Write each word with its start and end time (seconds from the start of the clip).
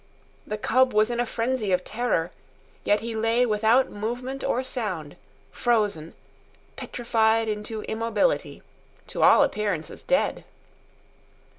The 0.47 0.57
cub 0.57 0.93
was 0.95 1.11
in 1.11 1.19
a 1.19 1.27
frenzy 1.27 1.71
of 1.71 1.83
terror, 1.83 2.31
yet 2.83 3.01
he 3.01 3.15
lay 3.15 3.45
without 3.45 3.91
movement 3.91 4.43
or 4.43 4.63
sound, 4.63 5.15
frozen, 5.51 6.15
petrified 6.75 7.47
into 7.47 7.83
immobility, 7.83 8.63
to 9.05 9.21
all 9.21 9.43
appearances 9.43 10.01
dead. 10.01 10.43